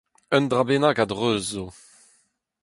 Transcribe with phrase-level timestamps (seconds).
[0.35, 1.65] Un dra bennak a-dreuz zo.